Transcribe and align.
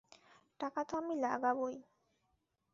টাকা 0.59 0.81
তো 0.83 0.93
আমি 0.97 1.15
লাগাবোই। 1.21 1.75